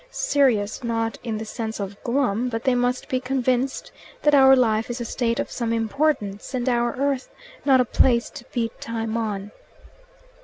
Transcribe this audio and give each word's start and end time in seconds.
Serious 0.09 0.83
not 0.83 1.19
in 1.23 1.37
the 1.37 1.45
sense 1.45 1.79
of 1.79 1.95
glum; 2.03 2.49
but 2.49 2.63
they 2.63 2.73
must 2.73 3.07
be 3.07 3.19
convinced 3.19 3.91
that 4.23 4.33
our 4.33 4.55
life 4.55 4.89
is 4.89 4.99
a 4.99 5.05
state 5.05 5.39
of 5.39 5.51
some 5.51 5.71
importance, 5.71 6.55
and 6.55 6.67
our 6.67 6.95
earth 6.97 7.29
not 7.65 7.79
a 7.79 7.85
place 7.85 8.31
to 8.31 8.43
beat 8.51 8.81
time 8.81 9.15
on. 9.15 9.51